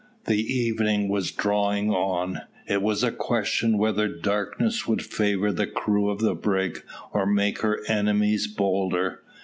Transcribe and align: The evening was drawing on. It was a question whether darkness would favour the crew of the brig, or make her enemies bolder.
The 0.25 0.41
evening 0.51 1.09
was 1.09 1.29
drawing 1.29 1.91
on. 1.93 2.41
It 2.67 2.81
was 2.81 3.03
a 3.03 3.11
question 3.11 3.77
whether 3.77 4.07
darkness 4.07 4.87
would 4.87 5.03
favour 5.03 5.51
the 5.51 5.67
crew 5.67 6.09
of 6.09 6.21
the 6.21 6.33
brig, 6.33 6.83
or 7.13 7.27
make 7.27 7.59
her 7.59 7.81
enemies 7.87 8.47
bolder. 8.47 9.19